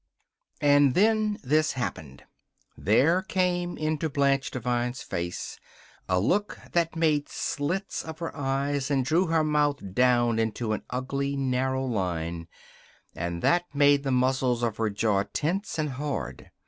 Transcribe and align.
And 0.61 0.95
then 0.95 1.37
this 1.43 1.73
happened! 1.73 2.23
There 2.75 3.21
came 3.21 3.77
into 3.77 4.09
Blanche 4.09 4.49
Devine's 4.49 5.03
face 5.03 5.59
a 6.09 6.19
look 6.19 6.57
that 6.71 6.95
made 6.95 7.29
slits 7.29 8.01
of 8.01 8.17
her 8.17 8.35
eyes, 8.35 8.89
and 8.89 9.05
drew 9.05 9.27
her 9.27 9.43
mouth 9.43 9.93
down 9.93 10.39
into 10.39 10.73
an 10.73 10.81
ugly, 10.89 11.35
narrow 11.35 11.85
line, 11.85 12.47
and 13.13 13.43
that 13.43 13.65
made 13.75 14.01
the 14.01 14.09
muscles 14.09 14.63
of 14.63 14.77
her 14.77 14.89
jaw 14.89 15.21
tense 15.33 15.77
and 15.77 15.89
hard. 15.89 16.49